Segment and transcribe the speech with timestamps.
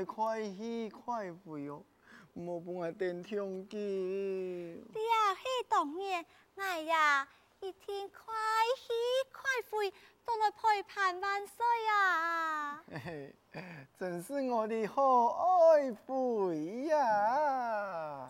[0.00, 1.82] 我老你讲哦，你一定爱快喜快肥哦，
[2.32, 3.78] 莫帮我等痛经。
[3.78, 6.24] 你呀，嘿，当然，
[6.56, 7.28] 哎呀，
[7.60, 8.34] 一天快
[8.78, 8.92] 喜
[9.32, 9.92] 快肥，
[10.24, 11.56] 都来陪伴万岁
[11.92, 12.82] 啊！
[13.04, 18.28] 嘿嘿，真是我的好爱妃呀！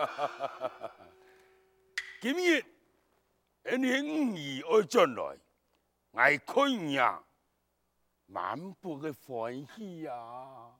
[2.20, 2.64] 今日
[3.64, 5.36] 俺哋五姨爱进来，
[6.14, 7.22] 爱看呀，
[8.26, 10.72] 满腹嘅欢喜呀。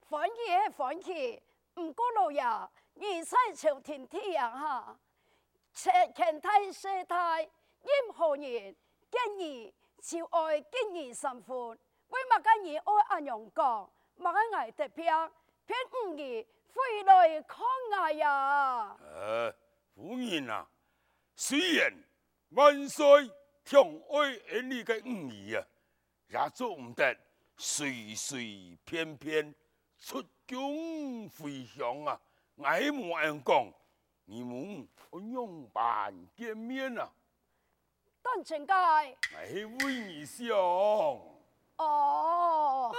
[0.00, 1.42] 欢喜系欢喜，
[1.76, 2.70] 唔过老爷，二
[3.24, 4.98] 世朝天天阳哈，
[5.72, 8.76] 前前太世太任何人
[9.10, 11.78] 见你就爱见你生活，为
[12.30, 15.06] 乜嘅你爱阿娘讲，乜嘅爱得平？
[15.66, 16.46] 偏五姨
[16.78, 17.58] 回来看
[17.90, 18.96] 我呀！
[19.00, 19.52] 呃，
[19.94, 20.64] 夫人啊，
[21.34, 21.92] 虽然
[22.50, 23.04] 万岁
[23.64, 24.18] 疼爱
[24.52, 25.66] 俺哋嘅五姨啊，
[26.28, 27.16] 也做唔得
[27.56, 29.52] 随随便便
[29.98, 32.20] 出宫回乡啊！
[32.62, 33.72] 爱冇人讲，
[34.24, 34.88] 你们
[35.32, 37.10] 用办见面啊？
[38.22, 39.16] 当真嘅？
[39.34, 40.56] 我系为你想。
[41.76, 42.92] 哦。
[42.92, 42.96] 不，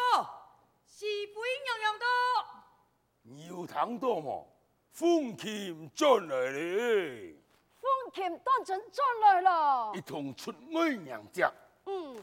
[0.85, 2.05] 是妃娘娘到。
[3.47, 4.43] 有听到吗？
[4.91, 7.33] 风琴转来了。
[7.79, 9.93] 风琴当真转来了。
[9.95, 11.47] 一同出门迎接。
[11.85, 12.17] 嗯。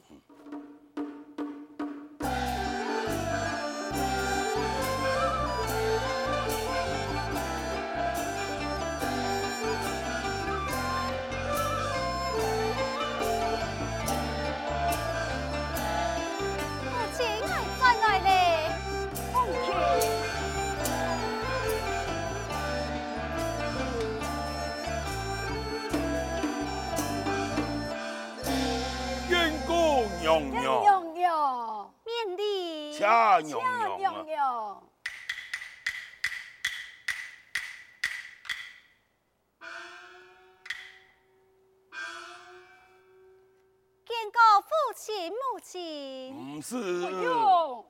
[30.26, 32.98] 娘娘，免礼。
[32.98, 34.82] 恰娘娘。
[44.04, 46.60] 见过父亲母亲。
[46.60, 46.76] 不
[47.22, 47.86] 用。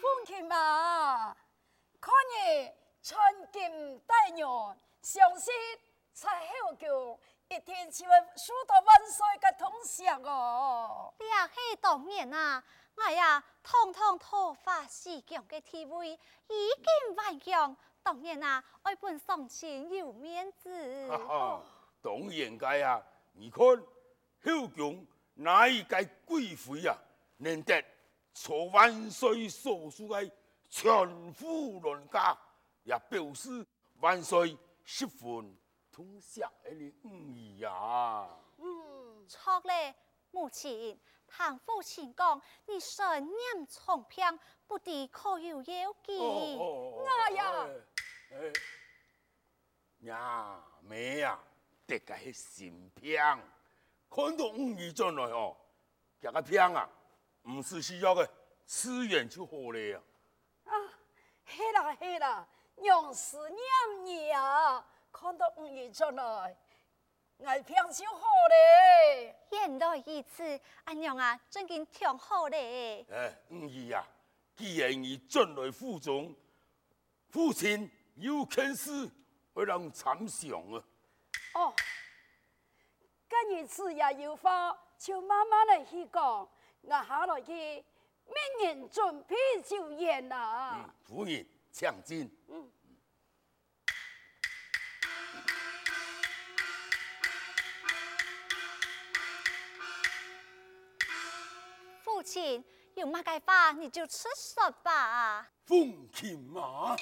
[0.00, 1.36] 风琴啊，
[2.00, 2.72] 看你
[3.02, 3.20] 穿
[3.52, 4.40] 金戴玉，
[5.02, 5.52] 相信。
[6.16, 6.30] 才
[6.62, 6.88] 好叫
[7.50, 11.12] 一天就会数到万岁个通宵哦！
[11.20, 12.64] 你啊，系当然啊，
[12.96, 16.18] 我呀，堂堂讨伐西疆嘅体位已
[16.48, 21.06] 经顽强，当然啊，爱本丧亲有面子。
[21.10, 21.62] 哈哈，
[22.00, 23.02] 当然该啊！
[23.34, 26.96] 你看，后宫哪一个贵妃啊，
[27.36, 27.84] 能得
[28.32, 30.32] 坐万岁所属嘅
[30.70, 32.34] 全副銮驾，
[32.84, 33.66] 也表示
[34.00, 35.54] 万岁十分。
[35.96, 38.28] 通祥你五姨呀！
[38.58, 39.94] 嗯，错嘞，
[40.30, 46.58] 母亲，唐父亲讲，你身染重病，不敌可有要紧。
[46.58, 47.02] 我
[47.34, 47.66] 呀，
[49.96, 51.40] 娘妹呀，
[51.86, 53.18] 得个是心病，
[54.10, 55.56] 看到五姨进来哦，
[56.20, 56.86] 这个病啊，
[57.48, 58.30] 唔是需要的，
[58.66, 59.98] 自然就好了呀。
[60.64, 60.72] 啊，
[61.46, 62.46] 黑啦黑啦，
[62.82, 64.86] 用思念你啊！
[65.16, 66.56] 看到五姨出来，
[67.38, 69.34] 我偏就好嘞。
[69.50, 73.06] 原来如此，阿娘啊，真经挺好嘞。
[73.10, 74.06] 哎，五姨呀，
[74.54, 76.36] 既然你进来府中，
[77.30, 79.10] 父亲有件事
[79.54, 80.84] 会让参详啊。
[81.54, 81.72] 哦，
[83.30, 86.46] 今日子也有话，就慢慢来去讲。
[86.82, 89.34] 我下来去，明年准备
[89.64, 90.84] 就业啦。
[90.84, 92.30] 嗯，夫人，请进。
[92.48, 92.70] 嗯。
[102.16, 102.64] 父亲，
[102.94, 105.46] 有嘛个话你就直说吧。
[105.66, 106.96] 风琴嘛。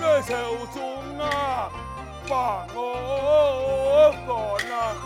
[0.00, 1.70] 在手中啊，
[2.26, 4.34] 把我赶
[4.72, 4.96] 啊，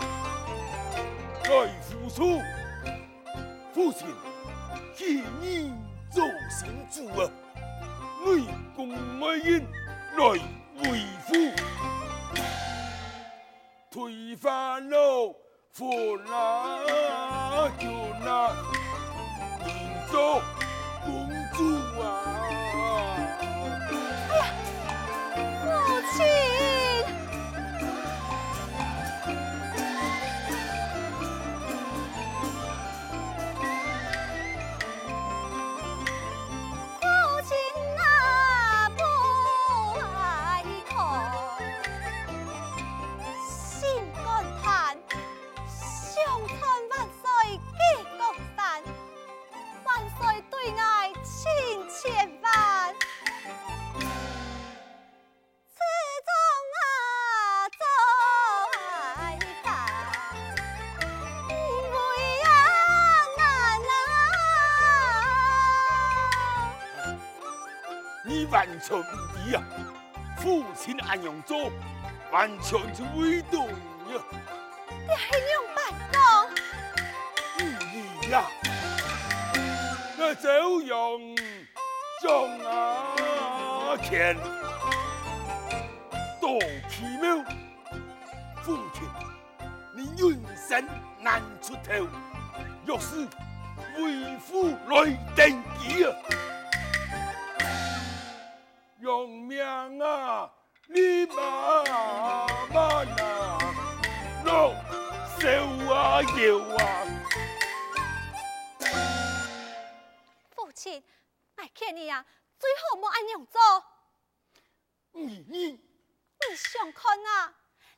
[1.43, 2.39] 来付出，
[3.73, 4.07] 父亲，
[9.51, 10.23] 来
[10.83, 10.85] 为
[11.25, 11.31] 夫，
[13.89, 14.95] 推翻了
[15.71, 16.46] 父老
[68.87, 68.97] 全
[69.51, 69.61] 唔！
[70.37, 71.69] 父亲安样做，
[72.31, 74.23] 完全就违背呀！
[74.89, 75.77] 你系用办
[76.13, 76.17] 公？
[77.65, 78.45] 唔易呀！
[80.17, 81.35] 我就用
[82.23, 82.31] 张
[82.65, 84.37] 阿干
[86.39, 86.57] 多
[86.89, 87.43] 奇妙，
[88.63, 89.03] 父亲
[89.97, 90.87] 你运生
[91.19, 92.07] 难出头，
[92.85, 93.27] 若是
[110.51, 111.03] 父亲，
[111.55, 112.23] 我劝你啊，
[112.59, 113.59] 最好莫按样做。
[115.13, 117.51] 你你你想看啊？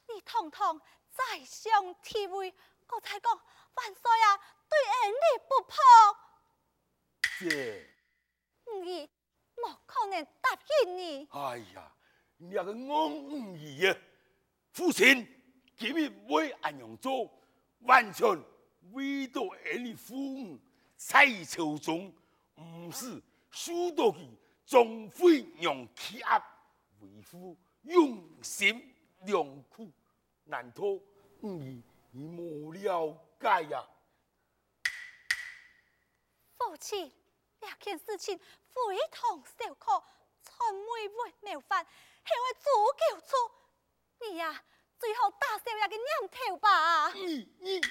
[0.07, 0.79] 你堂堂
[1.11, 2.55] 宰相地位，
[2.87, 3.29] 我才讲
[3.73, 4.37] 万岁啊，
[4.69, 5.19] 对儿女
[5.49, 5.75] 不薄。
[7.39, 7.93] 姐，
[8.85, 9.09] 你。
[9.61, 11.27] 莫可能答应你。
[11.31, 11.91] 哎呀，
[12.37, 13.93] 你个戆五姨啊！
[14.71, 15.27] 父亲
[15.77, 17.29] 今日为安阳做，
[17.81, 18.43] 完全
[18.91, 20.59] 为到儿女父母
[20.95, 22.13] 在朝中，
[22.55, 23.21] 唔是
[23.51, 24.27] 受到佢
[24.65, 26.37] 总会让欺压，
[26.99, 29.91] 为父用心良苦，
[30.43, 30.83] 难道
[31.41, 31.81] 五姨
[32.11, 33.87] 你冇了解呀？
[36.57, 37.11] 父亲。
[37.61, 38.79] 两件事情非
[39.11, 40.01] 同小可，
[40.41, 41.85] 从未为谋反，
[42.23, 43.51] 系为足够错。
[44.21, 44.63] 你呀、啊，
[44.99, 47.09] 最后打消一个念头吧。
[47.11, 47.81] 你你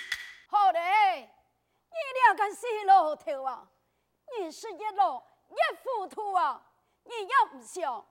[0.48, 3.66] 好嘞，你两个死老头啊，
[4.38, 6.62] 你是一老一糊涂啊！
[7.04, 8.06] 你要不想，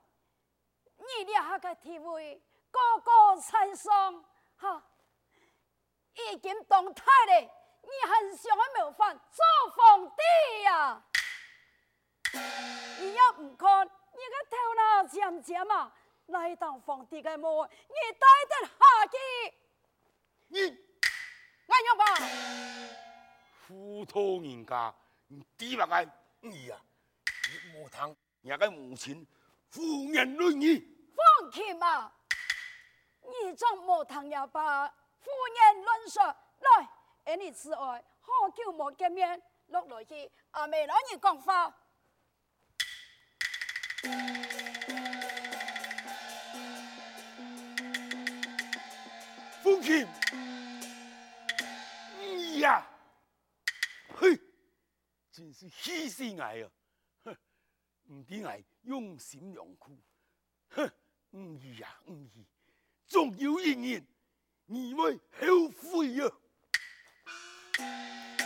[0.98, 4.26] 你两个地位高高在上，
[4.58, 4.84] 哈，
[6.16, 7.52] 已经动态嘞，
[7.84, 11.04] 你还想要谋反做皇帝呀、啊？
[13.00, 15.94] 你要不看，你个头脑尖尖啊！
[16.28, 18.76] 来当皇帝的魔，你带得下
[19.08, 19.18] 去？
[20.48, 20.60] 你，
[21.68, 22.06] 俺要吧？
[23.68, 24.94] 糊涂人家，
[25.28, 26.80] 你低白个你呀！
[27.50, 29.26] 你莫谈，人家母亲
[29.74, 29.82] 胡
[30.14, 31.14] 言乱语。
[31.16, 32.12] 放弃嘛！
[33.22, 34.88] 你将莫谈呀吧？
[35.20, 36.90] 胡言乱说，来，
[37.26, 41.74] 而你此外好久没见面，落来去阿妹老你讲话。
[49.68, 50.08] 父亲，
[52.22, 52.88] 你呀，
[54.08, 54.40] 嘿，
[55.30, 56.64] 真是喜死我爱
[57.26, 57.38] 哼！
[58.06, 60.02] 唔知爱用心良苦，
[60.70, 60.90] 哼，
[61.32, 62.48] 唔易呀，唔易，
[63.08, 64.08] 总有一年
[64.68, 66.32] 你会后悔呀、
[67.78, 68.37] 啊。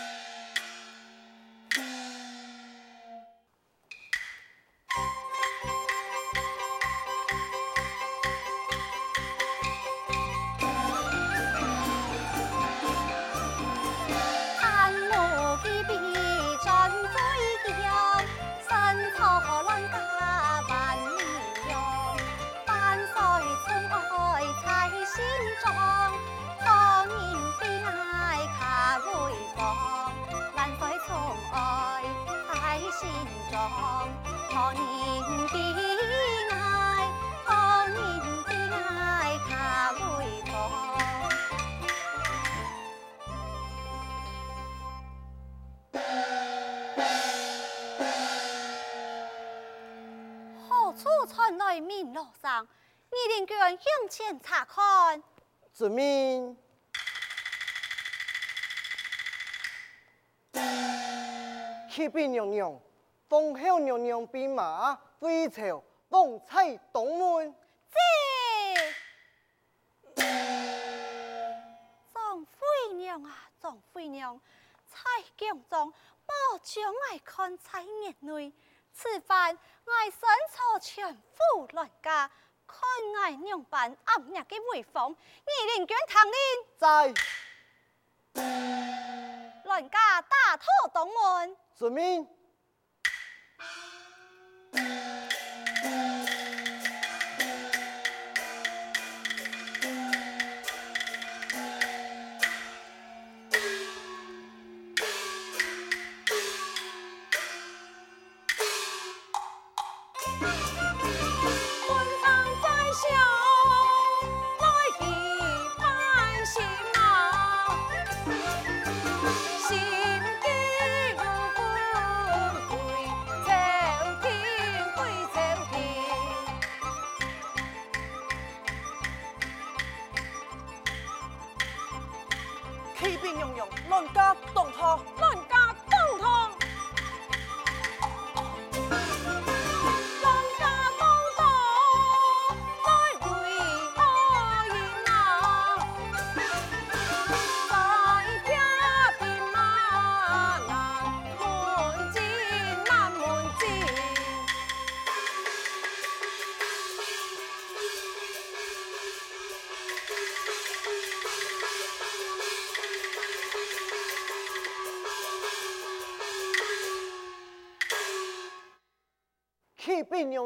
[51.81, 52.67] 面路上，
[53.10, 55.22] 二连拳向前查看。
[55.74, 56.58] 遵命。
[61.89, 62.79] 启禀娘娘，
[63.27, 67.53] 奉候娘娘兵马回朝，奉差东门。
[70.15, 70.24] 这，
[72.13, 74.39] 张飞娘啊，张飞娘，
[74.88, 75.00] 蔡
[75.38, 75.88] 京中，
[76.25, 78.53] 莫将爱看在眼内。
[78.93, 80.19] 此番我身
[80.51, 82.29] 处全府乱家，
[82.67, 82.79] 看
[83.15, 86.33] 我娘伴暗日的威风，二邻卷唐人
[86.77, 87.13] 在。
[89.63, 91.57] 乱家大妥东门。
[91.75, 92.27] 遵命。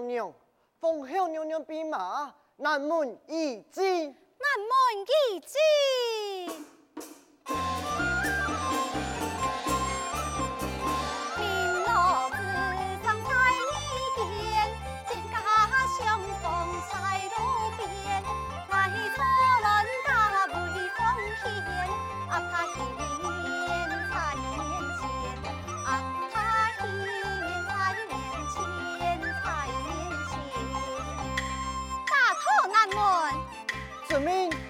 [0.01, 0.33] 娘娘，
[0.79, 3.83] 奉候娘娘兵马，南门已进。
[4.37, 5.59] 南门已进。
[34.15, 34.64] 启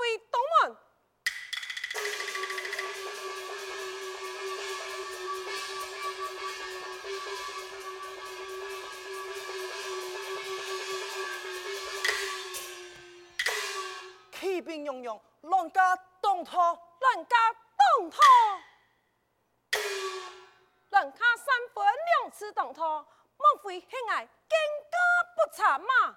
[0.00, 0.76] 大飞东门。
[14.32, 17.36] 骑兵用用，让家动土，让家
[17.98, 18.16] 动土。
[20.88, 23.06] 人家三分两次动土，莫
[23.62, 24.58] 非喜爱更
[24.90, 24.96] 加
[25.36, 26.16] 不差嘛？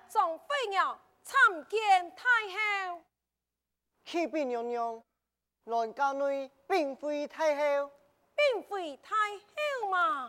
[0.13, 0.27] 马
[0.75, 0.97] 来。
[4.03, 5.01] 启禀娘娘，
[5.65, 7.89] 乱家女并非太后，
[8.35, 10.27] 并非太后嘛？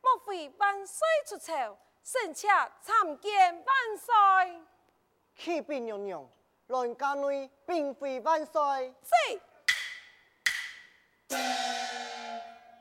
[0.00, 2.48] 莫非万岁出朝，臣妾
[2.80, 4.14] 参见万岁。
[5.36, 6.26] 启禀娘娘，
[6.68, 8.94] 乱家女并非万岁。
[9.02, 9.40] 是。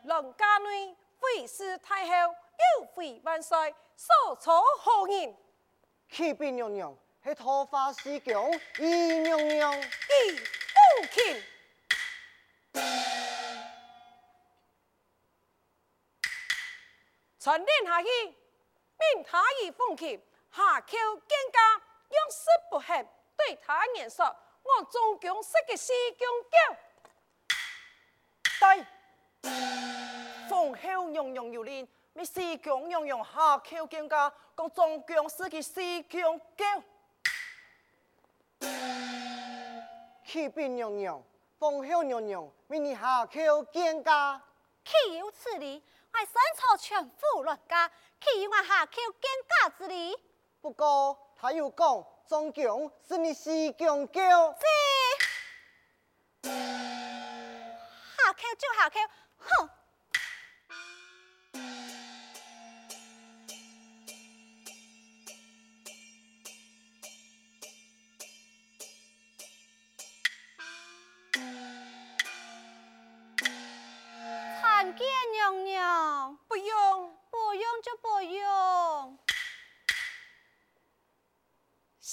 [0.05, 5.35] 乱家女非是太后，又非万岁，所措何人？
[6.09, 6.97] 启禀娘娘。
[7.23, 9.83] 是桃花四强，姨娘娘，姨
[10.31, 11.43] 母亲。
[17.37, 20.21] 传令下去，命他以奉钦，
[20.55, 21.19] 下诏蒹
[21.51, 23.05] 葭，永世不恨。
[23.35, 24.25] 对他言说：
[24.63, 26.57] 我中将失个西宫狗。
[28.61, 28.85] 对，
[30.47, 31.85] 奉后娘娘有令，
[32.17, 36.65] 命西宫娘娘下诏蒹葭，讲中宫失个西宫狗。
[40.25, 41.21] 启禀娘娘，
[41.59, 44.41] 风向娘娘，命你下诏蒹葭。
[44.83, 45.83] 岂有此理！
[46.11, 47.87] 我身处全副乱家，
[48.19, 50.17] 岂有我下诏蒹葭之理？
[50.59, 54.19] 不过他又讲，中宫是你西宫狗。
[56.41, 56.49] 是。
[58.17, 58.99] 下诏就下诏，
[59.37, 59.69] 哼！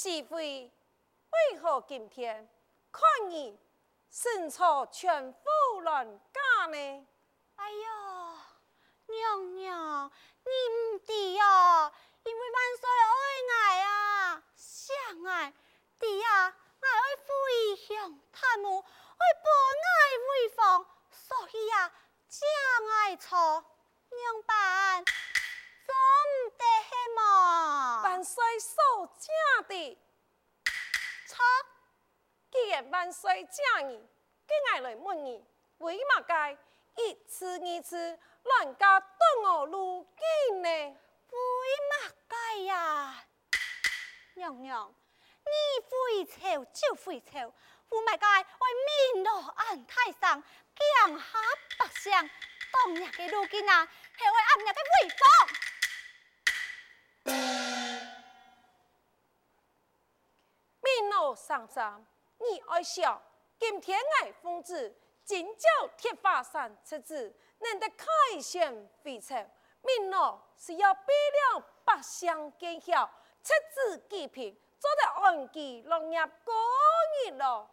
[0.05, 0.71] 熹妃
[1.31, 2.47] 为何今天
[2.93, 3.59] 看你
[4.11, 4.63] 身处
[4.93, 7.07] 全府乱家呢？
[7.57, 8.37] 哎呦，
[9.07, 10.13] 娘娘，
[10.45, 11.91] 你唔知啊，
[12.23, 13.17] 因为万岁爱
[13.51, 15.55] 爱啊，相爱，
[15.99, 19.51] 弟啊，爱爱飞翔探母，爱博
[19.87, 21.91] 爱威风，所以啊，
[22.29, 23.65] 将爱错
[24.11, 25.03] 娘办。
[28.03, 28.77] 万岁所
[29.19, 29.99] 讲的
[31.27, 31.45] 错，
[32.83, 33.97] 万岁讲你，
[34.47, 35.45] 今爱来问你，
[35.79, 36.57] 为嘛该
[36.97, 40.07] 一次二次乱家对我路
[40.49, 40.69] 径呢？
[40.69, 41.39] 为
[41.91, 43.25] 嘛该呀？
[44.35, 44.95] 娘娘，
[45.45, 45.51] 你
[45.85, 47.53] 回朝就回朝，
[47.89, 48.45] 为嘛该为
[49.15, 50.43] 民劳安泰上，
[51.01, 51.25] 降下
[51.79, 52.13] 百姓，
[52.73, 55.21] 当日的路径啊，系为暗日的威风。
[60.81, 62.07] 民劳上涨，
[62.51, 63.21] 你爱笑。
[63.59, 68.07] 今天爱奉旨，金角铁华山出旨，能得开
[68.41, 69.35] 县回朝。
[69.81, 73.07] 民劳是要为了百姓见孝，
[73.43, 76.55] 出自济贫，做得安居乐业过
[77.27, 77.71] 日咯。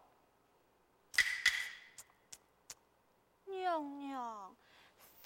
[3.46, 4.56] 娘娘，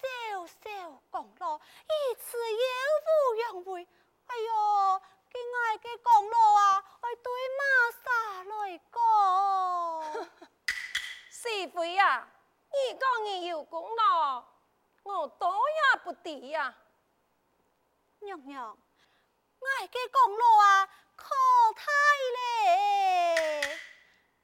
[0.02, 2.68] 小小功劳，一次有
[3.06, 3.86] 负养
[4.28, 5.02] 哎呦，
[5.36, 8.06] 今爱嘅功劳啊，爱对妈撒
[8.46, 8.96] 来讲。
[11.30, 12.26] 熹妃啊，
[12.72, 14.46] 你讲你有功劳，
[15.04, 16.78] 我多也不敌呀、啊。
[18.20, 18.78] 娘娘，
[19.60, 21.36] 爱嘅功劳啊，可
[21.76, 21.92] 太
[22.38, 23.80] 嘞！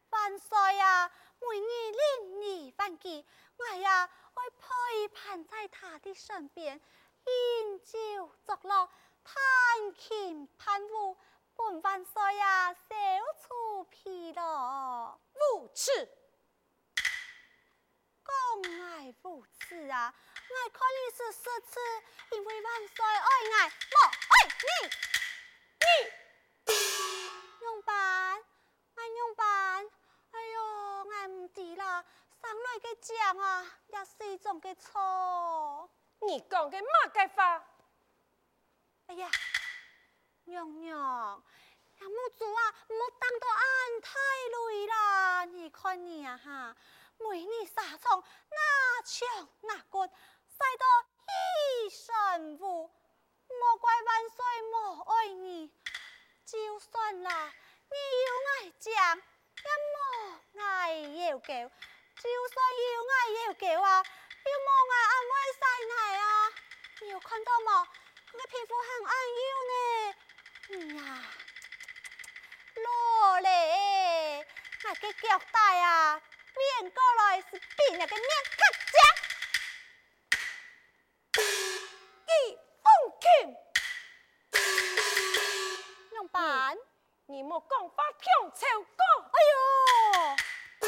[0.10, 3.26] 万岁啊，每日令你反击，
[3.56, 6.82] 我呀会陪伴在他的身边，
[7.26, 8.90] 饮酒作乐。
[9.34, 11.18] 弹琴伴舞，
[11.56, 12.80] 本万岁呀，消
[13.42, 15.18] 除疲劳。
[15.34, 16.10] 无耻！
[18.26, 18.34] 讲
[18.82, 20.14] 爱无耻啊！
[20.14, 21.80] 爱看你是奢侈，
[22.32, 23.96] 因为万岁爱爱，莫
[24.32, 24.34] 爱
[24.68, 24.70] 你。
[26.66, 26.72] 你
[27.62, 27.94] 用办？
[28.96, 29.90] 爱用办？
[30.32, 32.04] 哎呦，爱唔知啦！
[32.42, 35.90] 上来个讲啊，也是一种个错。
[36.20, 37.66] 你讲个乜个话？
[39.12, 39.30] 哎呀，
[40.46, 40.98] 娘娘，
[42.00, 45.44] 杨母主啊，莫当到俺太累啦！
[45.44, 46.78] 你看你啊哈，
[47.18, 50.10] 每日杀虫，哪枪哪棍，
[50.48, 50.86] 晒到
[51.28, 52.90] 一身污。
[53.50, 55.70] 莫怪万岁莫爱你，
[56.46, 57.54] 就算啦，
[57.90, 64.06] 你有爱讲，也莫爱要求，就算有爱要求啊，
[64.46, 66.54] 又莫爱安慰晒奶啊！
[67.02, 67.90] 你有看到吗？
[68.34, 69.42] 我的皮肤很暗幽
[69.72, 69.74] 呢，
[70.70, 71.00] 嗯呀，
[72.76, 74.48] 老嘞，
[74.84, 76.22] 那个脚带啊，
[76.54, 78.26] 变过来是比那个面
[78.58, 78.62] 更
[78.94, 78.96] 僵。
[82.28, 82.30] 一
[82.82, 82.88] 封
[83.22, 83.28] 信，
[86.14, 86.78] 用板？
[87.26, 89.02] 你莫讲话强超过。
[89.34, 90.86] 哎呦，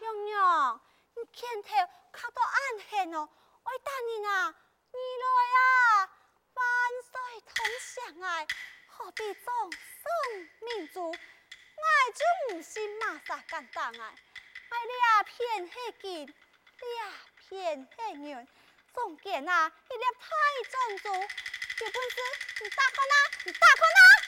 [0.00, 0.80] 娘娘，
[1.14, 1.68] 你前头
[2.12, 2.54] 看到暗
[2.90, 3.28] 黑哦，
[3.64, 4.54] 我等你啊，
[4.92, 5.26] 你来
[5.58, 6.10] 啊！
[7.56, 8.46] 同相爱，
[8.86, 10.06] 何必葬送
[10.60, 11.10] 民族？
[11.10, 14.14] 爱就唔是马啥简单啊！
[14.68, 18.48] 爱俩片黑金，俩片黑银，
[18.94, 20.28] 中间啊一粒太
[20.70, 22.20] 珍珠，有本事
[22.60, 23.14] 你打开哪？
[23.46, 24.25] 你打开哪？